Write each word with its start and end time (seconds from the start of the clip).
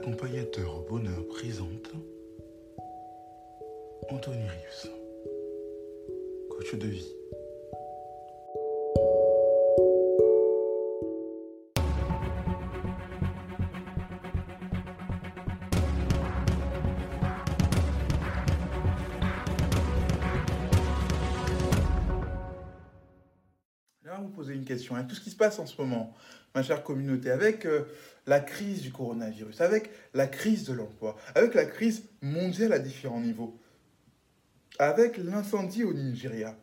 Accompagnateur 0.00 0.80
bonheur 0.88 1.28
présente 1.28 1.92
Anthony 4.08 4.44
Rius, 4.48 4.88
coach 6.48 6.74
de 6.74 6.86
vie. 6.86 7.19
Poser 24.40 24.54
une 24.54 24.64
question. 24.64 24.96
Hein. 24.96 25.04
Tout 25.04 25.14
ce 25.14 25.20
qui 25.20 25.30
se 25.30 25.36
passe 25.36 25.58
en 25.58 25.66
ce 25.66 25.78
moment, 25.78 26.14
ma 26.54 26.62
chère 26.62 26.82
communauté, 26.82 27.30
avec 27.30 27.66
euh, 27.66 27.84
la 28.26 28.40
crise 28.40 28.80
du 28.80 28.90
coronavirus, 28.90 29.60
avec 29.60 29.90
la 30.14 30.26
crise 30.26 30.64
de 30.64 30.72
l'emploi, 30.72 31.14
avec 31.34 31.52
la 31.52 31.66
crise 31.66 32.04
mondiale 32.22 32.72
à 32.72 32.78
différents 32.78 33.20
niveaux, 33.20 33.60
avec 34.78 35.18
l'incendie 35.18 35.84
au 35.84 35.92
Nigeria, 35.92 36.56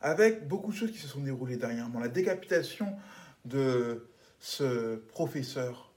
avec 0.00 0.48
beaucoup 0.48 0.72
de 0.72 0.76
choses 0.76 0.90
qui 0.90 0.98
se 0.98 1.06
sont 1.06 1.20
déroulées 1.20 1.56
dernièrement, 1.56 2.00
la 2.00 2.08
décapitation 2.08 2.96
de 3.44 4.08
ce 4.40 4.96
professeur. 4.96 5.92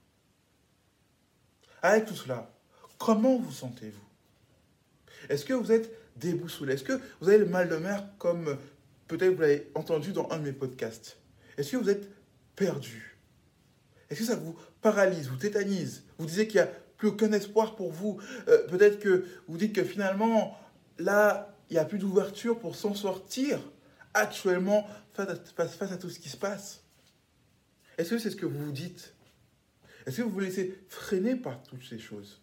Avec 1.82 2.06
tout 2.06 2.16
cela, 2.16 2.54
comment 3.00 3.40
vous 3.40 3.52
sentez-vous? 3.52 4.08
Est-ce 5.30 5.46
que 5.46 5.54
vous 5.54 5.72
êtes 5.72 5.92
déboussolé? 6.18 6.74
Est-ce 6.76 6.84
que 6.84 7.02
vous 7.20 7.30
avez 7.30 7.40
le 7.40 7.48
mal 7.48 7.70
de 7.70 7.78
mer 7.78 8.06
comme 8.20 8.56
peut-être 9.08 9.34
vous 9.36 9.42
l'avez 9.42 9.72
entendu 9.76 10.12
dans 10.14 10.30
un 10.32 10.38
de 10.38 10.44
mes 10.44 10.54
podcasts. 10.54 11.18
Est-ce 11.58 11.72
que 11.74 11.78
vous 11.78 11.90
êtes 11.90 12.10
perdu? 12.56 13.18
Est-ce 14.10 14.20
que 14.20 14.26
ça 14.26 14.36
vous 14.36 14.56
paralyse, 14.82 15.28
vous 15.30 15.38
tétanise? 15.38 16.04
Vous 16.18 16.26
disiez 16.26 16.48
qu'il 16.48 16.62
n'y 16.62 16.68
a 16.68 16.72
plus 16.98 17.10
aucun 17.10 17.32
espoir 17.32 17.76
pour 17.76 17.92
vous. 17.92 18.20
Euh, 18.48 18.68
Peut-être 18.68 19.00
que 19.00 19.26
vous 19.48 19.58
dites 19.58 19.74
que 19.74 19.84
finalement, 19.84 20.58
là, 21.00 21.56
il 21.70 21.74
n'y 21.74 21.80
a 21.80 21.86
plus 21.86 21.98
d'ouverture 22.00 22.60
pour 22.60 22.76
s'en 22.76 22.94
sortir 22.94 23.60
actuellement 24.14 24.88
face 25.14 25.30
à, 25.30 25.36
face- 25.36 25.76
face 25.76 25.92
à 25.92 25.98
tout 25.98 26.10
ce 26.10 26.20
qui 26.20 26.30
se 26.30 26.38
passe. 26.38 26.84
Est-ce 27.98 28.12
que 28.12 28.18
c'est 28.20 28.30
ce 28.32 28.36
que 28.36 28.46
vous 28.46 28.66
vous 28.66 28.72
dites? 28.72 29.14
Est-ce 30.06 30.18
que 30.18 30.22
vous 30.24 30.30
vous 30.32 30.40
laissez 30.40 30.78
freiner 30.90 31.36
par 31.36 31.62
toutes 31.64 31.84
ces 31.88 32.00
choses? 32.00 32.42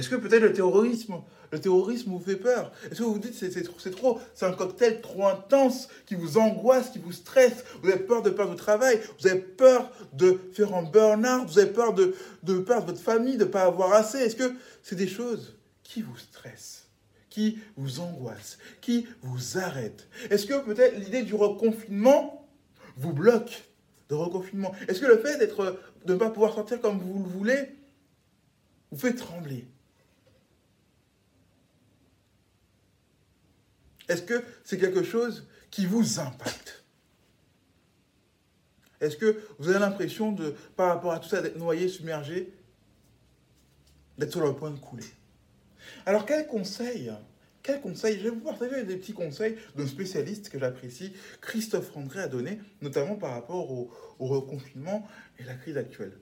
Est-ce 0.00 0.08
que 0.08 0.16
peut-être 0.16 0.44
le 0.44 0.54
terrorisme, 0.54 1.16
le 1.52 1.60
terrorisme 1.60 2.08
vous 2.12 2.20
fait 2.20 2.36
peur? 2.36 2.72
Est-ce 2.90 3.00
que 3.00 3.04
vous 3.04 3.12
vous 3.12 3.18
dites 3.18 3.34
c'est 3.34 3.52
c'est 3.52 3.90
trop, 3.90 4.18
c'est 4.34 4.46
un 4.46 4.52
cocktail 4.52 5.02
trop 5.02 5.26
intense 5.26 5.88
qui 6.06 6.14
vous 6.14 6.38
angoisse, 6.38 6.88
qui 6.88 6.98
vous 6.98 7.12
stresse? 7.12 7.64
Vous 7.82 7.90
avez 7.90 7.98
peur 7.98 8.22
de 8.22 8.30
perdre 8.30 8.52
votre 8.52 8.64
travail, 8.64 8.98
vous 9.20 9.26
avez 9.26 9.40
peur 9.40 9.92
de 10.14 10.40
faire 10.54 10.74
un 10.74 10.84
burn-out, 10.84 11.46
vous 11.46 11.58
avez 11.58 11.70
peur 11.70 11.92
de, 11.92 12.14
de 12.44 12.60
perdre 12.60 12.86
votre 12.86 13.00
famille, 13.02 13.36
de 13.36 13.44
ne 13.44 13.50
pas 13.50 13.64
avoir 13.64 13.92
assez? 13.92 14.16
Est-ce 14.16 14.36
que 14.36 14.54
c'est 14.82 14.96
des 14.96 15.06
choses 15.06 15.54
qui 15.82 16.00
vous 16.00 16.16
stressent, 16.16 16.88
qui 17.28 17.58
vous 17.76 18.00
angoissent, 18.00 18.56
qui 18.80 19.06
vous 19.20 19.58
arrêtent? 19.58 20.08
Est-ce 20.30 20.46
que 20.46 20.64
peut-être 20.64 20.96
l'idée 20.96 21.24
du 21.24 21.34
reconfinement 21.34 22.48
vous 22.96 23.12
bloque 23.12 23.64
de 24.08 24.14
reconfinement? 24.14 24.72
Est-ce 24.88 25.00
que 25.00 25.06
le 25.06 25.18
fait 25.18 25.36
d'être, 25.36 25.78
de 26.06 26.14
ne 26.14 26.18
pas 26.18 26.30
pouvoir 26.30 26.54
sortir 26.54 26.80
comme 26.80 26.98
vous 27.00 27.22
le 27.22 27.28
voulez 27.28 27.76
vous 28.90 28.98
fait 28.98 29.12
trembler? 29.12 29.66
Est-ce 34.10 34.22
que 34.22 34.42
c'est 34.64 34.76
quelque 34.76 35.04
chose 35.04 35.46
qui 35.70 35.86
vous 35.86 36.18
impacte? 36.18 36.82
Est-ce 39.00 39.16
que 39.16 39.40
vous 39.60 39.68
avez 39.68 39.78
l'impression 39.78 40.32
de, 40.32 40.56
par 40.74 40.88
rapport 40.88 41.12
à 41.12 41.20
tout 41.20 41.28
ça, 41.28 41.40
d'être 41.40 41.56
noyé, 41.56 41.88
submergé, 41.88 42.52
d'être 44.18 44.32
sur 44.32 44.44
le 44.44 44.52
point 44.52 44.72
de 44.72 44.78
couler? 44.80 45.06
Alors, 46.04 46.26
quel 46.26 46.46
conseil 46.46 47.12
quel 47.62 47.82
conseil? 47.82 48.18
Je 48.18 48.24
vais 48.24 48.30
vous 48.30 48.40
partager 48.40 48.84
des 48.84 48.96
petits 48.96 49.12
conseils 49.12 49.56
d'un 49.76 49.86
spécialiste 49.86 50.48
que 50.48 50.58
j'apprécie, 50.58 51.12
Christophe 51.42 51.94
André, 51.94 52.22
a 52.22 52.26
donné, 52.26 52.58
notamment 52.80 53.16
par 53.16 53.32
rapport 53.32 53.70
au, 53.70 53.92
au 54.18 54.26
reconfinement 54.26 55.06
et 55.38 55.44
la 55.44 55.54
crise 55.54 55.76
actuelle. 55.76 56.18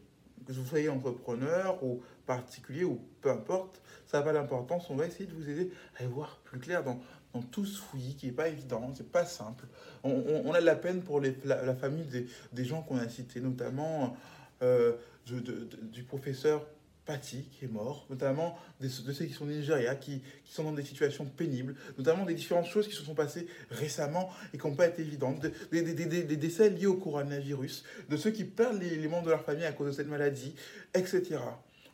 Que 0.49 0.53
vous 0.55 0.65
soyez 0.65 0.89
entrepreneur 0.89 1.83
ou 1.85 2.01
particulier 2.25 2.83
ou 2.85 2.99
peu 3.21 3.31
importe, 3.31 3.83
ça 4.07 4.19
n'a 4.19 4.25
pas 4.25 4.33
d'importance. 4.33 4.89
On 4.89 4.97
va 4.97 5.07
essayer 5.07 5.27
de 5.27 5.35
vous 5.35 5.49
aider 5.49 5.71
à 5.99 6.05
y 6.05 6.07
voir 6.07 6.39
plus 6.45 6.59
clair 6.59 6.83
dans, 6.83 6.99
dans 7.35 7.43
tout 7.43 7.67
ce 7.67 7.79
fouillis 7.79 8.17
qui 8.17 8.27
n'est 8.27 8.33
pas 8.33 8.49
évident, 8.49 8.91
c'est 8.97 9.13
pas 9.13 9.27
simple. 9.27 9.67
On, 10.05 10.51
a 10.55 10.61
de 10.61 10.65
la 10.65 10.77
peine 10.77 11.03
pour 11.03 11.21
la, 11.21 11.75
famille 11.75 12.07
des, 12.07 12.27
des 12.55 12.65
gens 12.65 12.81
qu'on 12.81 12.97
a 12.97 13.09
cités, 13.11 13.41
notamment 13.41 14.17
euh, 14.63 14.95
du 15.27 16.03
professeur 16.05 16.65
Paty 17.09 17.45
qui 17.59 17.65
est 17.65 17.71
notamment 18.11 18.59
des- 18.81 18.89
de 18.89 19.13
ceux 19.15 19.25
qui 19.25 19.33
sont 19.33 19.45
au 19.45 19.49
Nigeria, 19.49 19.95
qui, 19.97 20.21
sont 20.45 20.63
dans 20.65 20.73
des 20.73 20.85
situations 20.85 21.25
pénibles, 21.25 21.75
notamment 21.97 22.27
des 22.27 22.35
différentes 22.35 22.67
choses 22.67 22.87
qui 22.87 22.95
se 22.95 23.03
sont 23.03 23.15
passées 23.15 23.47
récemment 23.71 24.29
et 24.53 24.59
qui 24.59 24.67
n'ont 24.67 24.75
pas 24.75 24.87
été 24.89 25.01
évidentes, 25.01 25.41
de- 25.41 25.53
des, 25.73 25.81
des- 25.95 26.05
des- 26.05 26.23
des 26.25 26.37
décès 26.37 26.69
liés 26.69 26.85
au 26.87 26.97
coronavirus, 26.99 27.83
de 28.11 28.17
ceux 28.19 28.31
qui 28.31 28.45
perdent 28.45 28.79
les, 28.83 28.97
les 28.97 29.09
membres 29.09 29.25
de 29.25 29.31
leur 29.31 29.43
famille 29.43 29.65
à 29.65 29.73
cause 29.73 29.87
de 29.87 29.93
cette 29.93 30.09
maladie, 30.09 30.55
etc. 30.93 31.39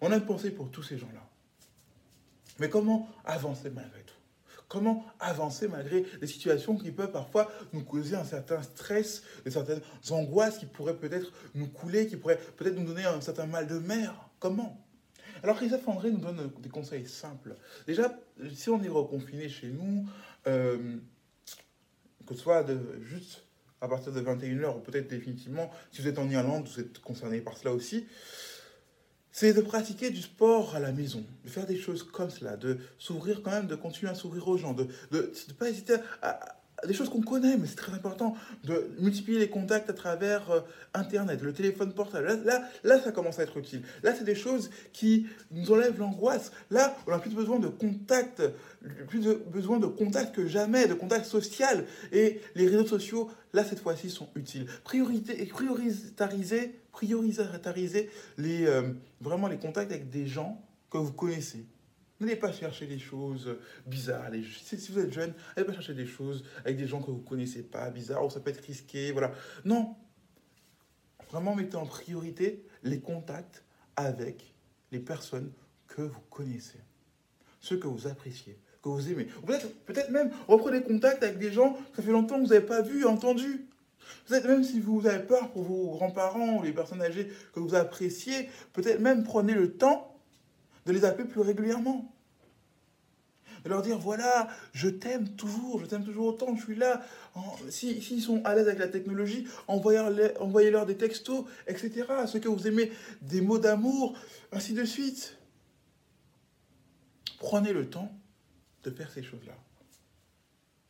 On 0.00 0.10
a 0.10 0.16
une 0.16 0.26
pensée 0.26 0.50
pour 0.50 0.68
tous 0.72 0.82
ces 0.82 0.98
gens-là. 0.98 1.22
Mais 2.58 2.68
comment 2.68 3.08
avancer 3.24 3.70
malgré 3.70 4.02
tout? 4.02 4.14
Comment 4.66 5.04
avancer 5.20 5.68
malgré 5.68 6.04
des 6.20 6.26
situations 6.26 6.76
qui 6.76 6.90
peuvent 6.90 7.12
parfois 7.12 7.52
nous 7.72 7.84
causer 7.84 8.16
un 8.16 8.24
certain 8.24 8.60
stress, 8.64 9.22
de 9.44 9.50
certaines 9.50 9.80
angoisses 10.10 10.58
qui 10.58 10.66
pourraient 10.66 10.96
peut-être 10.96 11.32
nous 11.54 11.68
couler, 11.68 12.08
qui 12.08 12.16
pourraient 12.16 12.40
peut-être 12.56 12.74
nous 12.76 12.84
donner 12.86 13.04
un 13.04 13.20
certain 13.20 13.46
mal 13.46 13.68
de 13.68 13.78
mer? 13.78 14.28
Comment? 14.40 14.76
Alors 15.44 15.56
Christophe 15.56 15.86
André 15.88 16.10
nous 16.10 16.20
donne 16.20 16.50
des 16.60 16.70
conseils 16.70 17.06
simples. 17.06 17.54
Déjà, 17.86 18.18
si 18.54 18.70
on 18.70 18.82
est 18.82 18.88
reconfiné 18.88 19.50
chez 19.50 19.66
nous, 19.68 20.08
euh, 20.46 20.96
que 22.26 22.34
ce 22.34 22.40
soit 22.40 22.64
de, 22.64 22.80
juste 23.02 23.44
à 23.82 23.88
partir 23.88 24.10
de 24.10 24.22
21h 24.22 24.78
ou 24.78 24.80
peut-être 24.80 25.06
définitivement, 25.06 25.70
si 25.92 26.00
vous 26.00 26.08
êtes 26.08 26.18
en 26.18 26.30
Irlande, 26.30 26.66
vous 26.66 26.80
êtes 26.80 26.98
concerné 27.00 27.42
par 27.42 27.58
cela 27.58 27.74
aussi, 27.74 28.06
c'est 29.32 29.52
de 29.52 29.60
pratiquer 29.60 30.08
du 30.08 30.22
sport 30.22 30.76
à 30.76 30.80
la 30.80 30.92
maison, 30.92 31.26
de 31.44 31.50
faire 31.50 31.66
des 31.66 31.76
choses 31.76 32.04
comme 32.04 32.30
cela, 32.30 32.56
de 32.56 32.78
s'ouvrir 32.96 33.42
quand 33.42 33.50
même, 33.50 33.66
de 33.66 33.76
continuer 33.76 34.10
à 34.10 34.14
s'ouvrir 34.14 34.48
aux 34.48 34.56
gens, 34.56 34.72
de 34.72 34.88
ne 35.12 35.52
pas 35.58 35.68
hésiter 35.68 35.96
à, 36.22 36.30
à 36.30 36.56
des 36.86 36.94
choses 36.94 37.08
qu'on 37.08 37.22
connaît, 37.22 37.56
mais 37.56 37.66
c'est 37.66 37.76
très 37.76 37.92
important, 37.92 38.34
de 38.64 38.90
multiplier 38.98 39.38
les 39.38 39.48
contacts 39.48 39.88
à 39.90 39.92
travers 39.92 40.50
euh, 40.50 40.60
Internet, 40.92 41.42
le 41.42 41.52
téléphone 41.52 41.92
portable. 41.92 42.40
Là, 42.44 42.62
là, 42.82 43.00
ça 43.00 43.12
commence 43.12 43.38
à 43.38 43.42
être 43.42 43.56
utile. 43.56 43.82
Là, 44.02 44.14
c'est 44.16 44.24
des 44.24 44.34
choses 44.34 44.70
qui 44.92 45.26
nous 45.50 45.70
enlèvent 45.72 45.98
l'angoisse. 45.98 46.52
Là, 46.70 46.96
on 47.06 47.12
a 47.12 47.18
plus 47.18 47.30
besoin 47.30 47.58
de 47.58 47.68
contact, 47.68 48.42
plus 49.08 49.20
besoin 49.52 49.78
de 49.78 49.86
contact 49.86 50.34
que 50.34 50.46
jamais, 50.46 50.86
de 50.86 50.94
contact 50.94 51.26
social. 51.26 51.84
Et 52.12 52.40
les 52.54 52.68
réseaux 52.68 52.86
sociaux, 52.86 53.30
là, 53.52 53.64
cette 53.64 53.80
fois-ci, 53.80 54.10
sont 54.10 54.28
utiles. 54.34 54.66
Priorité, 54.84 55.42
et 55.42 55.46
prioritariser, 55.46 56.74
prioritariser 56.92 58.10
les, 58.38 58.66
euh, 58.66 58.92
vraiment 59.20 59.48
les 59.48 59.58
contacts 59.58 59.90
avec 59.90 60.10
des 60.10 60.26
gens 60.26 60.60
que 60.90 60.98
vous 60.98 61.12
connaissez. 61.12 61.66
N'allez 62.20 62.36
pas 62.36 62.52
chercher 62.52 62.86
des 62.86 62.98
choses 62.98 63.56
bizarres. 63.86 64.30
Si 64.56 64.92
vous 64.92 65.00
êtes 65.00 65.12
jeune, 65.12 65.34
n'allez 65.56 65.66
pas 65.66 65.72
chercher 65.72 65.94
des 65.94 66.06
choses 66.06 66.44
avec 66.64 66.76
des 66.76 66.86
gens 66.86 67.02
que 67.02 67.10
vous 67.10 67.18
ne 67.18 67.28
connaissez 67.28 67.62
pas, 67.62 67.90
bizarres, 67.90 68.24
ou 68.24 68.30
ça 68.30 68.40
peut 68.40 68.50
être 68.50 68.64
risqué, 68.64 69.10
voilà. 69.12 69.32
Non. 69.64 69.96
Vraiment, 71.30 71.56
mettez 71.56 71.76
en 71.76 71.86
priorité 71.86 72.64
les 72.84 73.00
contacts 73.00 73.64
avec 73.96 74.54
les 74.92 75.00
personnes 75.00 75.52
que 75.88 76.02
vous 76.02 76.20
connaissez, 76.30 76.78
ceux 77.60 77.76
que 77.76 77.88
vous 77.88 78.06
appréciez, 78.06 78.58
que 78.80 78.88
vous 78.88 79.10
aimez. 79.10 79.26
Peut-être 79.86 80.10
même 80.10 80.30
reprenez 80.46 80.82
contact 80.82 81.22
avec 81.24 81.38
des 81.38 81.50
gens 81.50 81.72
que 81.72 81.96
ça 81.96 82.02
fait 82.02 82.12
longtemps 82.12 82.36
que 82.36 82.42
vous 82.42 82.52
n'avez 82.54 82.64
pas 82.64 82.82
vu, 82.82 83.04
entendu. 83.04 83.66
Peut-être 84.26 84.46
même 84.46 84.62
si 84.62 84.80
vous 84.80 85.06
avez 85.06 85.24
peur 85.24 85.50
pour 85.50 85.64
vos 85.64 85.90
grands-parents 85.90 86.58
ou 86.58 86.62
les 86.62 86.72
personnes 86.72 87.02
âgées 87.02 87.32
que 87.52 87.60
vous 87.60 87.74
appréciez, 87.74 88.48
peut-être 88.72 89.00
même 89.00 89.24
prenez 89.24 89.54
le 89.54 89.76
temps 89.76 90.13
de 90.86 90.92
les 90.92 91.04
appeler 91.04 91.26
plus 91.26 91.40
régulièrement. 91.40 92.10
De 93.64 93.70
leur 93.70 93.80
dire, 93.80 93.98
voilà, 93.98 94.48
je 94.74 94.88
t'aime 94.88 95.28
toujours, 95.36 95.80
je 95.80 95.86
t'aime 95.86 96.04
toujours 96.04 96.26
autant, 96.26 96.54
je 96.54 96.62
suis 96.62 96.76
là. 96.76 97.02
S'ils 97.70 98.02
si, 98.02 98.20
sont 98.20 98.42
à 98.44 98.54
l'aise 98.54 98.66
avec 98.66 98.78
la 98.78 98.88
technologie, 98.88 99.46
envoyez-leur 99.68 100.84
des 100.84 100.96
textos, 100.98 101.46
etc. 101.66 102.04
Ceux 102.26 102.40
que 102.40 102.48
vous 102.48 102.66
aimez, 102.66 102.92
des 103.22 103.40
mots 103.40 103.58
d'amour, 103.58 104.18
ainsi 104.52 104.74
de 104.74 104.84
suite. 104.84 105.38
Prenez 107.38 107.72
le 107.72 107.88
temps 107.88 108.12
de 108.82 108.90
faire 108.90 109.10
ces 109.10 109.22
choses-là. 109.22 109.54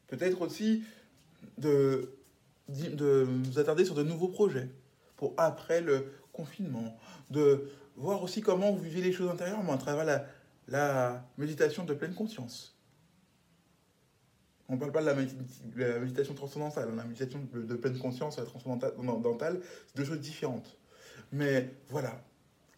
Peut-être 0.08 0.42
aussi 0.42 0.82
de, 1.58 2.16
de 2.68 3.26
vous 3.44 3.58
attarder 3.60 3.84
sur 3.84 3.94
de 3.94 4.02
nouveaux 4.02 4.28
projets 4.28 4.68
pour 5.16 5.32
après 5.36 5.80
le 5.80 6.12
confinement, 6.32 6.98
de 7.30 7.70
voir 7.96 8.22
aussi 8.22 8.40
comment 8.40 8.72
vous 8.72 8.82
vivez 8.82 9.02
les 9.02 9.12
choses 9.12 9.30
intérieurement 9.30 9.74
à 9.74 9.78
travers 9.78 10.26
la, 10.68 11.24
méditation 11.38 11.84
de 11.84 11.94
pleine 11.94 12.14
conscience. 12.14 12.76
On 14.68 14.74
ne 14.74 14.80
parle 14.80 14.92
pas 14.92 15.02
de 15.02 15.06
la, 15.76 15.98
méditation 16.00 16.34
transcendantale. 16.34 16.94
La 16.96 17.04
méditation 17.04 17.40
de, 17.52 17.74
pleine 17.74 17.98
conscience 17.98 18.38
la 18.38 18.44
transcendantale, 18.44 19.60
c'est 19.86 19.96
deux 19.96 20.04
choses 20.04 20.20
différentes. 20.20 20.78
Mais 21.32 21.70
voilà. 21.88 22.24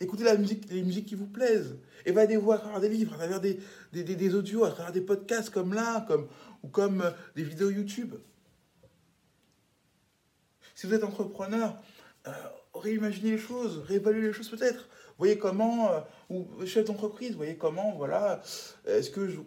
Écoutez 0.01 0.25
la 0.25 0.37
musique, 0.37 0.71
les 0.71 0.83
musiques 0.83 1.07
qui 1.07 1.15
vous 1.15 1.27
plaisent. 1.27 1.77
Évadez-vous 2.05 2.53
à 2.53 2.59
travers 2.59 2.81
des 2.81 2.89
livres, 2.89 3.15
à 3.15 3.17
travers 3.17 3.41
des, 3.41 3.59
des, 3.93 4.05
des, 4.05 4.35
audios, 4.35 4.65
à 4.65 4.71
travers 4.71 4.93
des 4.93 5.01
podcasts 5.01 5.49
comme 5.51 5.73
là, 5.73 6.05
comme, 6.07 6.29
ou 6.63 6.69
comme 6.69 7.01
euh, 7.01 7.11
des 7.35 7.45
vidéos 7.45 7.71
YouTube. 7.71 8.15
Si 10.75 10.87
vous 10.87 10.93
êtes 10.93 11.05
entrepreneur, 11.05 11.81
euh, 12.26 12.31
réimaginez 12.75 13.32
les 13.32 13.38
choses, 13.38 13.82
réévaluez 13.87 14.28
les 14.28 14.32
choses 14.32 14.50
peut-être 14.50 14.88
voyez 15.19 15.38
comment, 15.38 15.90
euh, 15.90 16.00
ou 16.28 16.46
chef 16.67 16.84
d'entreprise, 16.84 17.34
voyez 17.34 17.56
comment, 17.56 17.94
voilà, 17.96 18.43
est-ce 18.87 19.11
que 19.11 19.28
je, 19.28 19.38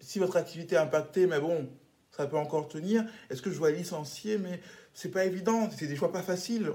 si 0.00 0.18
votre 0.18 0.36
activité 0.36 0.76
est 0.76 0.78
impactée, 0.78 1.26
mais 1.26 1.40
bon, 1.40 1.68
ça 2.10 2.26
peut 2.26 2.36
encore 2.36 2.68
tenir, 2.68 3.04
est-ce 3.30 3.42
que 3.42 3.50
je 3.50 3.58
dois 3.58 3.70
licencier, 3.70 4.38
mais 4.38 4.60
c'est 4.94 5.10
pas 5.10 5.24
évident, 5.24 5.68
c'est 5.70 5.86
des 5.86 5.96
choix 5.96 6.10
pas 6.10 6.22
faciles, 6.22 6.72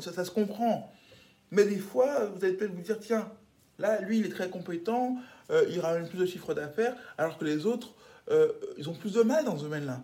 ça, 0.00 0.24
se 0.24 0.30
comprend. 0.30 0.92
Mais 1.50 1.64
des 1.64 1.78
fois, 1.78 2.26
vous 2.26 2.44
allez 2.44 2.54
peut-être 2.54 2.72
vous 2.72 2.82
dire, 2.82 2.98
tiens, 3.00 3.32
là, 3.78 4.00
lui, 4.00 4.18
il 4.18 4.26
est 4.26 4.30
très 4.30 4.50
compétent, 4.50 5.16
euh, 5.50 5.66
il 5.70 5.80
ramène 5.80 6.08
plus 6.08 6.18
de 6.18 6.26
chiffre 6.26 6.54
d'affaires, 6.54 6.94
alors 7.18 7.38
que 7.38 7.44
les 7.44 7.66
autres, 7.66 7.94
euh, 8.30 8.52
ils 8.78 8.88
ont 8.88 8.94
plus 8.94 9.14
de 9.14 9.22
mal 9.22 9.44
dans 9.44 9.56
ce 9.56 9.64
domaine-là. 9.64 10.02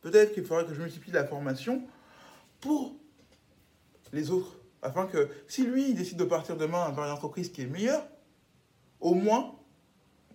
Peut-être 0.00 0.32
qu'il 0.32 0.44
faudrait 0.44 0.64
que 0.64 0.74
je 0.74 0.80
multiplie 0.80 1.12
la 1.12 1.24
formation 1.24 1.82
pour 2.60 2.94
les 4.12 4.30
autres. 4.30 4.56
Afin 4.82 5.06
que 5.06 5.28
si 5.48 5.64
lui 5.64 5.94
décide 5.94 6.18
de 6.18 6.24
partir 6.24 6.56
demain 6.56 6.90
vers 6.90 7.04
une 7.04 7.10
entreprise 7.10 7.50
qui 7.50 7.62
est 7.62 7.66
meilleure, 7.66 8.06
au 9.00 9.14
moins, 9.14 9.54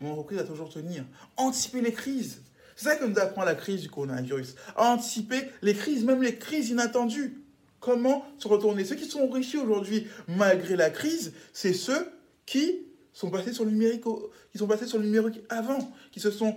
mon 0.01 0.11
entreprise 0.11 0.39
va 0.39 0.43
toujours 0.43 0.69
tenir. 0.69 1.05
Anticiper 1.37 1.81
les 1.81 1.93
crises. 1.93 2.41
C'est 2.75 2.85
ça 2.85 2.95
que 2.95 3.05
nous 3.05 3.19
apprend 3.19 3.43
la 3.43 3.55
crise 3.55 3.81
du 3.81 3.89
coronavirus. 3.89 4.55
anticiper 4.75 5.49
les 5.61 5.73
crises, 5.73 6.03
même 6.03 6.21
les 6.21 6.37
crises 6.37 6.69
inattendues. 6.69 7.39
Comment 7.79 8.25
se 8.37 8.47
retourner? 8.47 8.85
Ceux 8.85 8.95
qui 8.95 9.05
sont 9.05 9.21
enrichis 9.21 9.57
aujourd'hui, 9.57 10.07
malgré 10.27 10.75
la 10.75 10.89
crise, 10.89 11.33
c'est 11.51 11.73
ceux 11.73 12.11
qui 12.45 12.79
sont 13.11 13.29
passés 13.29 13.53
sur 13.53 13.65
le 13.65 13.71
numérique, 13.71 14.03
qui 14.51 14.57
sont 14.57 14.67
passés 14.67 14.87
sur 14.87 14.97
le 14.97 15.05
numérique 15.05 15.41
avant, 15.49 15.93
qui 16.11 16.19
se 16.19 16.31
sont, 16.31 16.55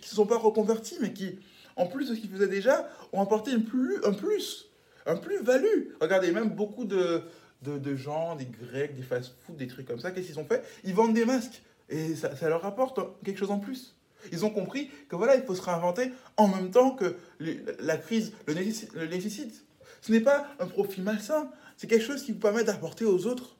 se 0.00 0.14
sont 0.14 0.26
pas 0.26 0.38
reconvertis, 0.38 0.96
mais 1.00 1.12
qui, 1.12 1.38
en 1.76 1.86
plus 1.86 2.08
de 2.08 2.14
ce 2.14 2.20
qu'ils 2.20 2.30
faisaient 2.30 2.48
déjà, 2.48 2.88
ont 3.12 3.20
apporté 3.20 3.52
un 3.52 3.60
plus 3.60 4.69
un 5.06 5.16
plus-value. 5.16 5.92
Regardez, 6.00 6.32
même 6.32 6.50
beaucoup 6.50 6.84
de, 6.84 7.22
de, 7.62 7.96
gens, 7.96 8.36
des 8.36 8.46
Grecs, 8.46 8.94
des 8.94 9.02
fast-food, 9.02 9.56
des 9.56 9.66
trucs 9.66 9.86
comme 9.86 10.00
ça, 10.00 10.10
qu'est-ce 10.10 10.28
qu'ils 10.28 10.40
ont 10.40 10.44
fait? 10.44 10.62
Ils 10.84 10.94
vendent 10.94 11.14
des 11.14 11.24
masques 11.24 11.62
et 11.88 12.14
ça, 12.14 12.48
leur 12.48 12.64
apporte 12.64 13.00
quelque 13.24 13.38
chose 13.38 13.50
en 13.50 13.58
plus. 13.58 13.96
Ils 14.32 14.44
ont 14.44 14.50
compris 14.50 14.90
que 15.08 15.16
voilà, 15.16 15.34
il 15.36 15.42
faut 15.42 15.54
se 15.54 15.62
réinventer 15.62 16.12
en 16.36 16.48
même 16.48 16.70
temps 16.70 16.90
que 16.94 17.16
la 17.80 17.96
crise 17.96 18.32
le 18.46 18.54
nécessite. 19.06 19.64
Ce 20.02 20.12
n'est 20.12 20.20
pas 20.20 20.46
un 20.58 20.66
profit 20.66 21.00
malsain, 21.00 21.50
c'est 21.76 21.86
quelque 21.86 22.04
chose 22.04 22.22
qui 22.22 22.32
vous 22.32 22.38
permet 22.38 22.64
d'apporter 22.64 23.04
aux 23.04 23.26
autres 23.26 23.56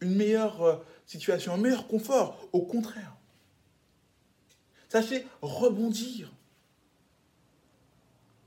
une 0.00 0.14
meilleure 0.14 0.62
euh, 0.62 0.76
situation, 1.06 1.54
un 1.54 1.56
meilleur 1.56 1.86
confort. 1.86 2.48
Au 2.52 2.62
contraire. 2.62 3.16
Sachez 4.88 5.26
rebondir. 5.42 6.32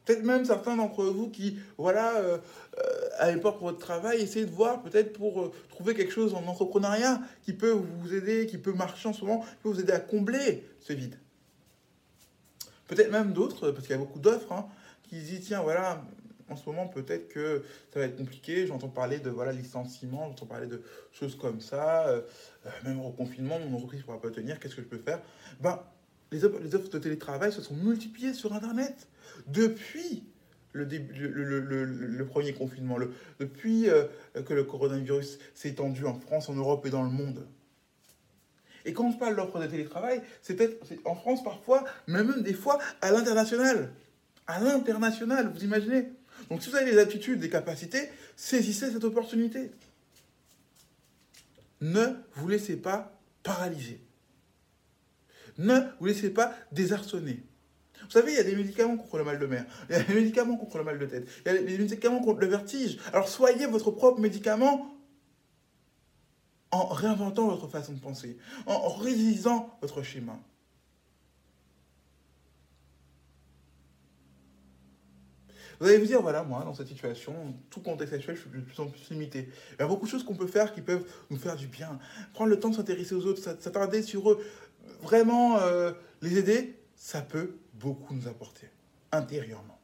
Peut-être 0.07 0.23
même 0.23 0.45
certains 0.45 0.77
d'entre 0.77 1.03
vous 1.03 1.29
qui, 1.29 1.59
voilà, 1.77 2.15
euh, 2.15 2.37
euh, 3.21 3.37
peur 3.39 3.57
pour 3.57 3.67
votre 3.67 3.77
travail, 3.77 4.21
essayez 4.21 4.45
de 4.45 4.51
voir 4.51 4.81
peut-être 4.81 5.11
pour 5.11 5.41
euh, 5.41 5.51
trouver 5.67 5.95
quelque 5.95 6.13
chose 6.13 6.33
en 6.33 6.47
entrepreneuriat 6.47 7.19
qui 7.43 7.51
peut 7.51 7.71
vous 7.71 8.13
aider, 8.13 8.45
qui 8.45 8.57
peut 8.57 8.71
marcher 8.71 9.09
en 9.09 9.13
ce 9.13 9.25
moment, 9.25 9.41
qui 9.41 9.55
peut 9.63 9.69
vous 9.69 9.81
aider 9.81 9.91
à 9.91 9.99
combler 9.99 10.63
ce 10.79 10.93
vide. 10.93 11.19
Peut-être 12.87 13.11
même 13.11 13.33
d'autres, 13.33 13.71
parce 13.71 13.85
qu'il 13.85 13.97
y 13.97 13.99
a 13.99 14.01
beaucoup 14.01 14.19
d'offres, 14.19 14.53
hein, 14.53 14.69
qui 15.03 15.19
disent, 15.19 15.45
tiens, 15.45 15.61
voilà, 15.61 16.01
en 16.49 16.55
ce 16.55 16.65
moment, 16.67 16.87
peut-être 16.87 17.27
que 17.27 17.65
ça 17.93 17.99
va 17.99 18.05
être 18.05 18.15
compliqué. 18.15 18.65
J'entends 18.65 18.87
parler 18.87 19.19
de 19.19 19.29
voilà, 19.29 19.51
licenciement, 19.51 20.27
j'entends 20.29 20.45
parler 20.45 20.67
de 20.67 20.81
choses 21.11 21.35
comme 21.35 21.59
ça. 21.59 22.07
même 22.85 23.01
au 23.01 23.09
confinement, 23.09 23.59
mon 23.59 23.75
entreprise 23.75 23.99
ne 23.99 24.05
pourra 24.05 24.21
pas 24.21 24.31
tenir. 24.31 24.57
Qu'est-ce 24.61 24.77
que 24.77 24.81
je 24.81 24.87
peux 24.87 24.99
faire? 24.99 25.19
Ben, 25.59 25.83
les, 26.31 26.45
offres, 26.45 26.59
les 26.59 26.69
de 26.69 26.99
télétravail 26.99 27.51
se 27.51 27.61
sont 27.61 27.75
multipliées 27.75 28.33
sur 28.33 28.53
Internet 28.53 29.07
depuis 29.47 30.23
le, 30.73 32.23
premier 32.23 32.53
confinement, 32.53 32.97
depuis 33.39 33.89
euh, 33.89 34.05
que 34.45 34.53
le 34.53 34.63
coronavirus 34.63 35.39
s'est 35.53 35.69
étendu 35.69 36.05
en 36.05 36.19
France, 36.19 36.49
en 36.49 36.53
Europe 36.53 36.85
et 36.85 36.89
dans 36.89 37.03
le 37.03 37.09
monde. 37.09 37.47
Et 38.85 38.93
quand 38.93 39.05
on 39.05 39.13
parle 39.13 39.35
d'offres 39.35 39.59
de 39.59 39.67
télétravail, 39.67 40.21
c'est 40.41 40.55
peut-être 40.55 40.85
en 41.03 41.15
France 41.15 41.43
parfois, 41.43 41.83
mais 42.07 42.23
même 42.23 42.41
des 42.41 42.53
fois 42.53 42.79
à 43.01 43.11
l'international. 43.11 43.91
À 44.45 44.61
l'international, 44.61 45.51
vous 45.53 45.63
imaginez 45.63 46.09
Donc 46.49 46.61
si 46.61 46.69
vous 46.69 46.75
avez 46.75 46.91
les 46.91 46.97
attitudes, 46.97 47.39
des 47.39 47.49
capacités, 47.49 48.09
saisissez 48.35 48.91
cette 48.91 49.03
opportunité. 49.03 49.71
Ne 51.81 52.05
vous 52.35 52.47
laissez 52.47 52.77
pas 52.77 53.19
paralyser. 53.43 53.99
Ne 55.57 55.79
vous 55.99 56.05
laissez 56.05 56.29
pas 56.29 56.53
désarçonner. 56.71 57.43
Vous 58.03 58.11
savez, 58.11 58.31
il 58.33 58.37
y 58.37 58.39
a 58.39 58.43
des 58.43 58.55
médicaments 58.55 58.95
contre 58.95 59.17
le 59.17 59.23
mal 59.23 59.39
de 59.39 59.45
mer, 59.47 59.65
il 59.89 59.95
y 59.95 59.99
a 59.99 60.03
des 60.03 60.13
médicaments 60.13 60.55
contre 60.55 60.77
le 60.77 60.83
mal 60.83 60.99
de 60.99 61.05
tête, 61.05 61.27
il 61.45 61.51
y 61.51 61.55
a 61.55 61.61
des 61.61 61.77
médicaments 61.77 62.19
contre 62.19 62.39
le 62.41 62.47
vertige. 62.47 62.99
Alors 63.11 63.27
soyez 63.27 63.65
votre 63.65 63.91
propre 63.91 64.19
médicament 64.21 64.95
en 66.71 66.85
réinventant 66.87 67.47
votre 67.47 67.67
façon 67.67 67.93
de 67.93 67.99
penser, 67.99 68.37
en 68.65 68.89
révisant 68.89 69.77
votre 69.81 70.03
schéma. 70.03 70.39
Vous 75.79 75.87
allez 75.87 75.99
vous 75.99 76.07
dire, 76.07 76.21
voilà, 76.21 76.43
moi, 76.43 76.63
dans 76.63 76.73
cette 76.73 76.87
situation, 76.87 77.53
tout 77.69 77.81
contexte 77.81 78.13
actuel, 78.13 78.35
je 78.35 78.41
suis 78.41 78.49
de 78.49 78.61
plus 78.61 78.79
en 78.79 78.87
plus 78.87 79.11
limité. 79.11 79.49
Il 79.73 79.81
y 79.81 79.83
a 79.83 79.87
beaucoup 79.87 80.05
de 80.05 80.09
choses 80.09 80.23
qu'on 80.23 80.35
peut 80.35 80.47
faire 80.47 80.73
qui 80.73 80.81
peuvent 80.81 81.05
nous 81.29 81.37
faire 81.37 81.55
du 81.55 81.67
bien. 81.67 81.99
Prendre 82.33 82.49
le 82.49 82.59
temps 82.59 82.69
de 82.69 82.75
s'intéresser 82.75 83.13
aux 83.13 83.25
autres, 83.27 83.41
s'attarder 83.43 84.01
sur 84.01 84.31
eux, 84.31 84.43
vraiment 85.01 85.59
euh, 85.59 85.91
les 86.21 86.37
aider, 86.37 86.79
ça 86.95 87.21
peut 87.21 87.57
beaucoup 87.73 88.13
nous 88.13 88.27
apporter 88.27 88.67
intérieurement. 89.11 89.79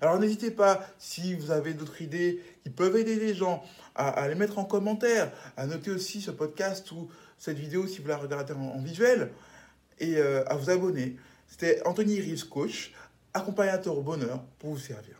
Alors 0.00 0.18
n'hésitez 0.18 0.50
pas, 0.50 0.86
si 0.98 1.34
vous 1.34 1.50
avez 1.50 1.74
d'autres 1.74 2.00
idées 2.00 2.42
qui 2.62 2.70
peuvent 2.70 2.96
aider 2.96 3.16
les 3.16 3.34
gens, 3.34 3.62
à, 3.94 4.26
les 4.28 4.34
mettre 4.34 4.58
en 4.58 4.64
commentaire, 4.64 5.30
à 5.56 5.66
noter 5.66 5.90
aussi 5.90 6.22
ce 6.22 6.30
podcast 6.30 6.90
ou 6.92 7.10
cette 7.38 7.58
vidéo 7.58 7.86
si 7.86 8.00
vous 8.00 8.08
la 8.08 8.16
regardez 8.16 8.54
en, 8.54 8.80
visuel, 8.80 9.32
et 9.98 10.16
euh, 10.16 10.44
à 10.46 10.56
vous 10.56 10.70
abonner. 10.70 11.16
C'était 11.48 11.86
Anthony 11.86 12.20
Rives, 12.20 12.48
coach, 12.48 12.92
accompagnateur 13.34 13.98
au 13.98 14.02
bonheur 14.02 14.42
pour 14.58 14.70
vous 14.70 14.78
servir. 14.78 15.19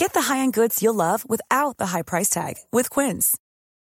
Get 0.00 0.14
the 0.14 0.32
high-end 0.32 0.54
goods 0.54 0.82
you'll 0.82 0.94
love 0.94 1.28
without 1.28 1.76
the 1.76 1.88
high 1.88 2.00
price 2.00 2.30
tag 2.30 2.54
with 2.72 2.88
Quince. 2.88 3.36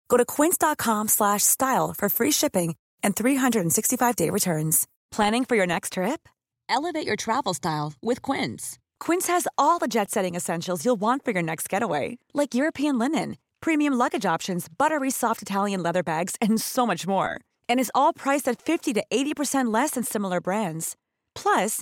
Go 0.09 0.17
to 0.17 0.23
quince.com 0.23 1.07
slash 1.07 1.41
style 1.41 1.95
for 1.97 2.07
free 2.07 2.29
shipping 2.29 2.75
and 3.01 3.15
365-day 3.15 4.29
returns. 4.29 4.85
Planning 5.09 5.43
for 5.43 5.55
your 5.55 5.65
next 5.65 5.93
trip? 5.93 6.29
Elevate 6.69 7.07
your 7.07 7.15
travel 7.15 7.55
style 7.55 7.93
with 8.03 8.21
Quince. 8.21 8.77
Quince 8.99 9.25
has 9.25 9.47
all 9.57 9.79
the 9.79 9.87
jet-setting 9.87 10.35
essentials 10.35 10.85
you'll 10.85 11.01
want 11.01 11.25
for 11.25 11.31
your 11.31 11.41
next 11.41 11.67
getaway, 11.67 12.19
like 12.31 12.53
European 12.53 12.99
linen, 12.99 13.37
premium 13.59 13.95
luggage 13.95 14.25
options, 14.25 14.67
buttery 14.69 15.09
soft 15.09 15.41
Italian 15.41 15.81
leather 15.81 16.03
bags, 16.03 16.35
and 16.39 16.61
so 16.61 16.85
much 16.85 17.07
more. 17.07 17.41
And 17.67 17.79
is 17.79 17.91
all 17.95 18.13
priced 18.13 18.47
at 18.47 18.61
50 18.61 18.93
to 18.93 19.03
80% 19.11 19.73
less 19.73 19.91
than 19.91 20.03
similar 20.03 20.39
brands. 20.39 20.95
Plus, 21.33 21.81